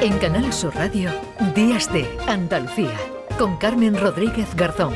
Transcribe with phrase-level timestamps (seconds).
[0.00, 1.10] En Canal Sur Radio,
[1.56, 2.96] Días de Andalucía,
[3.36, 4.94] con Carmen Rodríguez Garzón.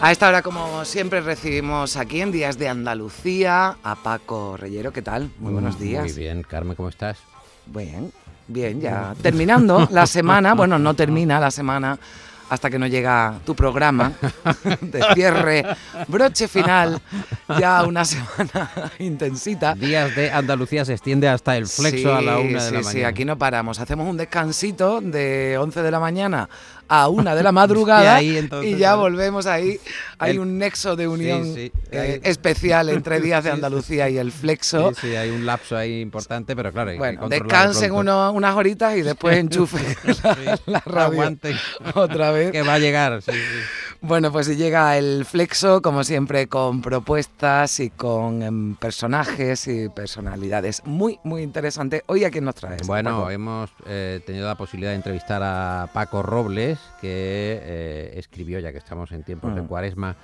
[0.00, 4.90] A esta hora, como siempre, recibimos aquí en Días de Andalucía a Paco Reyero.
[4.90, 5.30] ¿Qué tal?
[5.38, 6.04] Muy buenos días.
[6.04, 7.18] Muy bien, Carmen, ¿cómo estás?
[7.66, 8.10] Bien,
[8.48, 10.54] bien, ya terminando la semana.
[10.56, 11.98] Bueno, no termina la semana
[12.48, 14.12] hasta que no llega tu programa
[14.80, 15.64] de cierre,
[16.08, 17.00] broche final,
[17.58, 19.74] ya una semana intensita.
[19.74, 22.86] Días de Andalucía se extiende hasta el flexo a la una de sí, la Sí,
[22.88, 23.08] mañana.
[23.08, 23.80] aquí no paramos.
[23.80, 26.48] Hacemos un descansito de 11 de la mañana
[26.88, 29.78] a una de la madrugada Y ahí, entonces, y ya volvemos ahí.
[30.18, 33.54] Hay El- un nexo de unión sí, eh, hay- especial entre Días de sí.
[33.54, 34.92] Andalucía y el flexo.
[34.94, 38.96] Sí, sí, hay un lapso ahí importante, pero claro, hay Bueno, descansen uno- unas horitas
[38.96, 39.78] y después enchufe
[40.22, 41.56] la, la radio Aguanten,
[41.94, 42.52] otra vez.
[42.52, 43.20] que va a llegar.
[43.22, 43.38] sí, sí.
[44.02, 50.82] Bueno, pues llega el Flexo, como siempre, con propuestas y con em, personajes y personalidades
[50.84, 52.02] muy, muy interesantes.
[52.06, 52.86] Hoy a quién nos traes.
[52.86, 53.30] Bueno, Paco?
[53.30, 58.78] hemos eh, tenido la posibilidad de entrevistar a Paco Robles, que eh, escribió, ya que
[58.78, 59.66] estamos en tiempos de Mm.
[59.66, 60.16] cuaresma,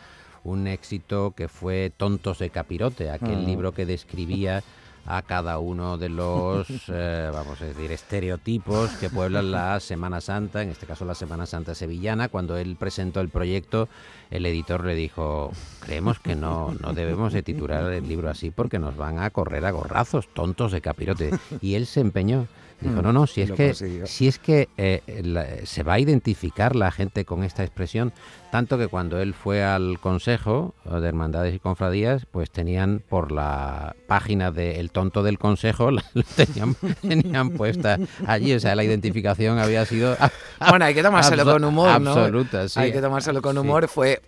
[0.44, 3.46] un éxito que fue Tontos de Capirote, aquel Mm.
[3.46, 4.62] libro que describía
[5.06, 10.62] a cada uno de los, eh, vamos a decir, estereotipos que pueblan la Semana Santa,
[10.62, 12.28] en este caso la Semana Santa sevillana.
[12.28, 13.88] Cuando él presentó el proyecto,
[14.30, 15.50] el editor le dijo,
[15.80, 19.64] creemos que no, no debemos de titular el libro así porque nos van a correr
[19.64, 21.30] a gorrazos, tontos de capirote.
[21.60, 22.46] Y él se empeñó.
[22.80, 23.74] Dijo, Mm, no, no, si es lo que,
[24.08, 28.12] si es que eh, la- se va a identificar la gente con esta expresión,
[28.50, 33.94] tanto que cuando él fue al Consejo de Hermandades y Confradías, pues tenían por la
[34.08, 38.84] página de El Tonto del Consejo, la, la tenían, tenían puesta allí, o sea, la
[38.84, 40.16] identificación había sido...
[40.68, 42.10] Bueno, hay que tomárselo con humor, ¿no?
[42.12, 42.78] absoluta, sí.
[42.78, 43.58] Hay que tomárselo con Sí.
[43.58, 43.88] humor.
[43.88, 44.20] Fue,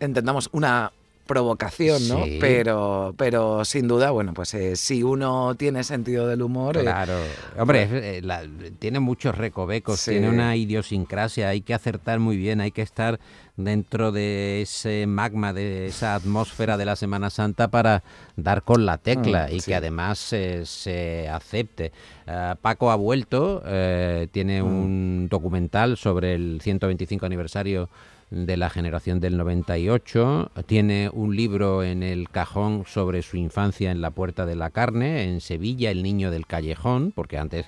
[0.00, 0.90] entendamos, una
[1.26, 2.22] provocación, ¿no?
[2.24, 2.36] Sí.
[2.38, 7.14] Pero, pero sin duda, bueno, pues eh, si uno tiene sentido del humor, eh, Claro,
[7.58, 8.42] hombre, es, eh, la-
[8.78, 10.10] tiene muchos recovecos, Sí.
[10.12, 13.18] tiene una idiosincrasia, hay que acertar muy bien, hay que estar
[13.56, 18.02] dentro de ese magma, de esa atmósfera de la Semana Santa para
[18.36, 19.70] dar con la tecla Mm, y sí.
[19.70, 21.92] que además eh, se acepte.
[22.26, 24.66] Ah, Paco ha vuelto, eh, tiene Mm.
[24.66, 27.88] un documental sobre el 125 aniversario
[28.30, 30.50] de la generación del 98.
[30.66, 35.22] Tiene un libro en el cajón sobre su infancia en la Puerta de la Carne,
[35.24, 37.66] en Sevilla, El Niño del Callejón, porque antes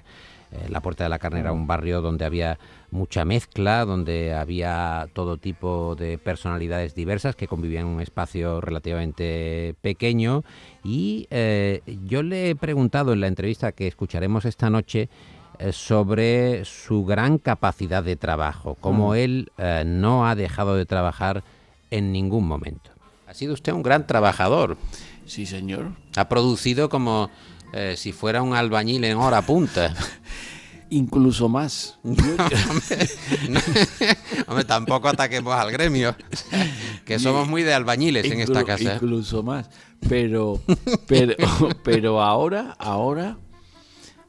[0.52, 2.58] eh, la Puerta de la Carne era un barrio donde había
[2.90, 9.74] mucha mezcla, donde había todo tipo de personalidades diversas que convivían en un espacio relativamente
[9.82, 10.44] pequeño.
[10.84, 15.08] Y eh, yo le he preguntado en la entrevista que escucharemos esta noche
[15.58, 21.44] eh, sobre su gran capacidad de trabajo, como él eh, no ha dejado de trabajar
[21.90, 22.90] en ningún momento.
[23.26, 24.76] Ha sido usted un gran trabajador.
[25.24, 25.92] Sí, señor.
[26.14, 27.30] Ha producido como
[27.72, 29.94] eh, si fuera un albañil en hora punta.
[30.91, 31.98] Incluso más.
[34.47, 36.14] Hombre, tampoco ataquemos al gremio,
[37.04, 38.94] que somos muy de albañiles en esta casa.
[38.94, 39.69] Incluso más.
[40.08, 40.60] Pero,
[41.06, 41.34] pero,
[41.84, 43.38] pero ahora, ahora,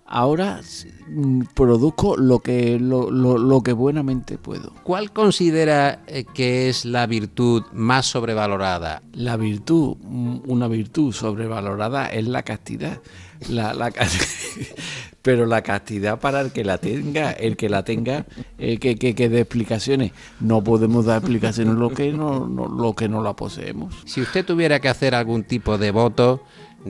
[0.07, 0.61] ahora
[1.09, 4.71] mm, produzco lo que, lo, lo- lo que buenamente puedo.
[4.83, 9.01] ¿Cuál considera eh, que es la virtud más sobrevalorada?
[9.13, 13.01] La virtud, mm, una virtud sobrevalorada es la castidad.
[13.49, 13.91] La, la
[15.21, 18.25] pero la castidad para el que la tenga, el que la tenga,
[18.57, 20.11] eh, que, que, que dé explicaciones.
[20.39, 23.93] No podemos dar explicaciones lo que no, no- lo que no la poseemos.
[24.05, 26.43] Si usted tuviera que hacer algún tipo de voto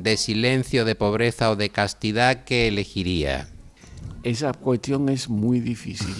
[0.03, 3.47] de silencio, de pobreza o de castidad, ¿qué elegiría?
[4.23, 6.15] Esa cuestión es muy difícil,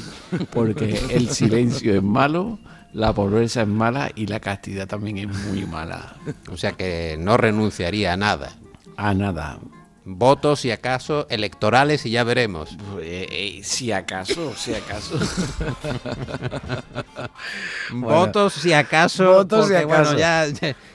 [0.52, 2.60] porque el silencio es malo,
[2.94, 6.16] la pobreza es mala y la castidad también es muy mala.
[6.50, 8.56] O sea que no renunciaría a nada.
[8.96, 9.60] A nada.
[10.10, 12.78] Votos, si acaso, electorales y ya veremos.
[13.02, 15.20] Eh, eh, si acaso, si acaso.
[17.92, 20.18] Votos, si acaso, Votos, si porque, bueno, acaso.
[20.18, 20.46] ya,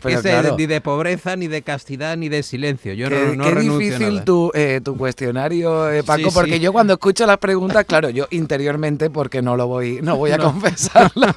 [0.03, 0.57] Pero ese claro.
[0.57, 2.95] ni de pobreza, ni de castidad, ni de silencio.
[2.95, 6.61] Yo qué, no, no qué difícil tu, eh, tu cuestionario, eh, Paco, Sí, porque sí.
[6.61, 10.39] yo cuando escucho las preguntas, claro, yo interiormente, porque no lo voy, no voy a
[10.43, 11.35] confesarlo.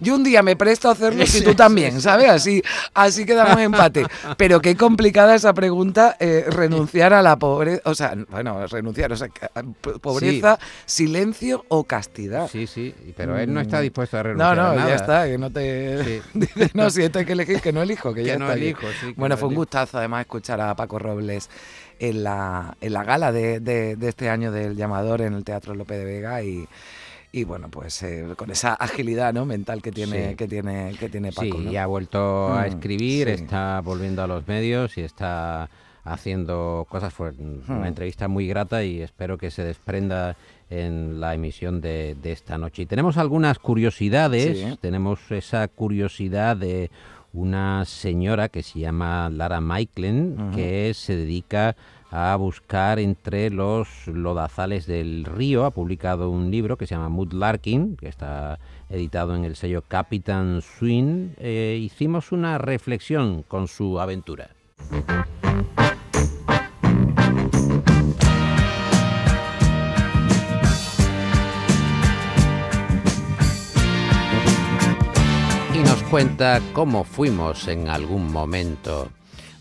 [0.00, 2.28] yo un día me presto a hacerlo y tú también, ¿sabes?
[2.30, 2.62] Así,
[2.94, 4.06] así quedamos empate.
[4.36, 9.16] Pero qué complicada esa pregunta, eh, renunciar a la pobreza, o sea, bueno, renunciar, o
[9.16, 12.48] sea, eh, po- pobreza, silencio o castidad.
[12.48, 14.88] Sí, sí, pero él no está dispuesto a No, renunciar no, a nada.
[14.88, 16.04] ya está, que no te...
[16.04, 16.20] Sí.
[16.74, 18.86] No, si esto hay que elegir, que no elijo, que, Que ya no está elijo,
[19.00, 21.48] sí, que Bueno, no fue un gustazo además escuchar a Paco Robles
[21.98, 25.74] en la, en la gala de, de- de este año del llamador en el Teatro
[25.74, 26.66] López de Vega y,
[27.32, 29.44] y bueno, pues eh, con esa agilidad ¿no?
[29.46, 30.36] mental que tiene, Sí.
[30.36, 31.58] que tiene, que tiene Paco.
[31.58, 31.70] Sí, ¿no?
[31.70, 33.44] ya ha vuelto a Mm, escribir, sí.
[33.44, 35.68] está volviendo a los medios y está
[36.06, 37.12] haciendo cosas.
[37.12, 37.84] Fue una Mm.
[37.86, 40.36] entrevista muy grata y espero que se desprenda
[40.70, 42.82] en la emisión de, de esta noche.
[42.82, 44.58] Y tenemos algunas curiosidades.
[44.58, 44.78] Sí.
[44.80, 46.90] Tenemos esa curiosidad de
[47.32, 51.76] una señora que se llama Lara Maiklen, que se dedica
[52.10, 55.66] a buscar entre los lodazales del río.
[55.66, 59.82] Ha publicado un libro que se llama Mood Larkin, que está editado en el sello
[59.86, 61.30] Captain Swing.
[61.38, 64.48] Eh, hicimos una reflexión con su aventura.
[76.16, 79.10] Cuenta cómo fuimos en algún momento.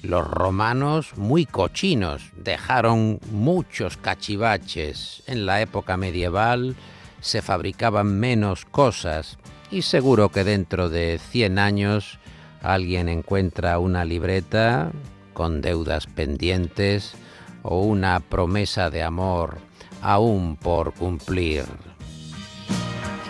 [0.01, 5.21] Los romanos, muy cochinos, dejaron muchos cachivaches.
[5.27, 6.77] En la época medieval
[7.19, 9.37] se fabricaban menos cosas
[9.69, 12.19] y seguro que dentro de 100 años
[12.61, 14.93] alguien encuentra una libreta
[15.33, 17.15] con deudas pendientes
[17.63, 19.57] o una promesa de amor
[20.01, 21.65] aún por cumplir.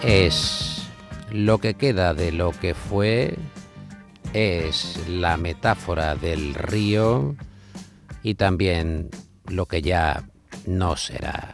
[0.03, 0.74] Es
[1.35, 3.35] lo que queda de lo que fue,
[4.33, 7.35] es la metáfora del río
[8.23, 9.09] y también
[9.47, 10.23] lo que ya
[10.65, 11.53] no será.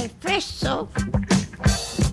[0.00, 0.88] El Flexo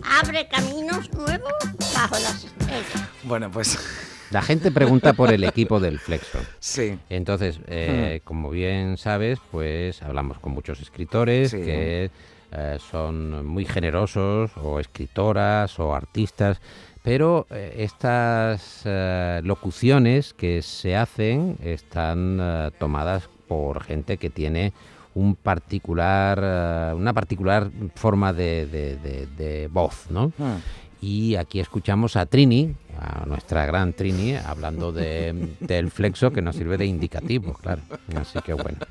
[0.04, 1.54] abre caminos nuevos
[1.94, 3.10] bajo las estrellas.
[3.24, 3.78] Bueno, pues
[4.32, 6.40] La gente pregunta por el equipo del Flexo.
[6.60, 6.98] sí.
[7.10, 11.58] Entonces, eh, como bien sabes, pues hablamos con muchos escritores Sí.
[11.58, 12.10] que
[12.58, 16.62] eh, son muy generosos, o escritoras, o artistas,
[17.04, 24.74] pero eh, estas eh, locuciones que se hacen están tomadas por gente que tiene
[25.14, 30.34] un particular, una particular forma de, de- voz, ¿no?
[30.38, 30.58] Hmm.
[31.02, 36.56] Y aquí escuchamos a Trini, a nuestra gran Trini, hablando de, del flexo que nos
[36.56, 37.82] sirve de indicativo, claro.
[38.20, 38.80] Así que bueno.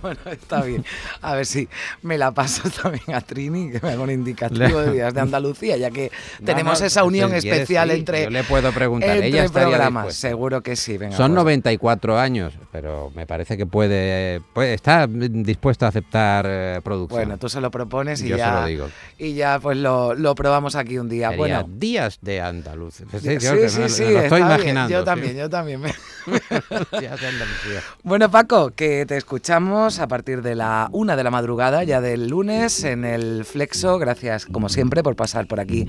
[0.00, 0.84] Bueno, está bien.
[1.20, 1.68] A ver si
[2.02, 5.76] me la paso también a Trini, que me haga un indicativo de días de Andalucía,
[5.76, 6.10] ya que
[6.44, 9.44] tenemos No, esa unión si quieres, especial sí, entre, Yo le puedo preguntar, entre ella
[9.44, 10.04] estaría programas.
[10.06, 10.28] dispuesta.
[10.28, 10.96] Seguro que sí.
[10.96, 11.36] Venga, Son pues.
[11.36, 17.20] 94 años, pero me parece que puede, puede está dispuesta a aceptar eh, producción.
[17.24, 18.88] Bueno, tú se lo propones y Yo se ya, lo digo.
[19.18, 21.28] y ya pues lo, lo probamos aquí un día.
[21.28, 22.94] Sería bueno, días de Andaluz.
[22.94, 24.46] Sí, sí, yo sí, me- sí, me lo estoy está bien.
[24.46, 24.90] imaginando.
[24.92, 25.04] Yo sí.
[25.04, 25.82] también, yo también.
[27.00, 27.80] Días de Andalucía.
[28.02, 32.28] Bueno, Paco, que te escuchamos a partir de la una de la madrugada, ya del
[32.28, 33.98] lunes, en el Flexo.
[33.98, 35.86] Gracias, como siempre, por pasar por aquí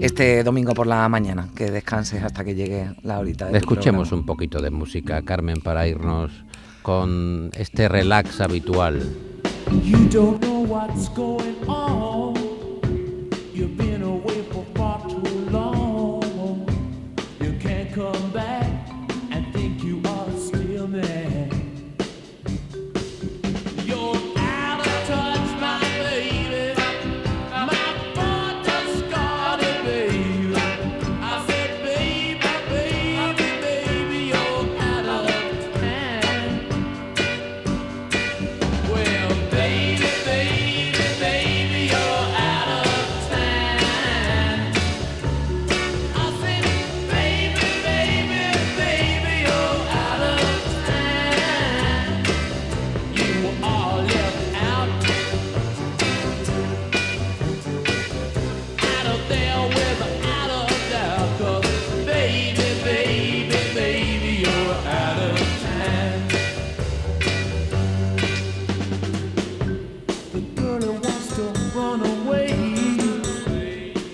[0.00, 1.48] este domingo por la mañana.
[1.54, 4.20] Que descanses hasta que llegue la horita de Escuchemos programa.
[4.22, 6.32] un poquito de música, Carmen, para irnos
[6.82, 9.00] con este relax habitual.
[9.84, 12.34] You don't know what's going on.
[13.54, 14.37] You've been away
[64.38, 66.28] you're out of time
[70.32, 71.42] The girl that wants to
[71.76, 72.50] run away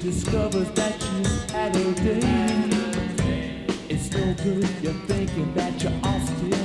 [0.01, 1.25] Discovers that you
[1.55, 6.65] had a day It's no good if you're thinking that you're all still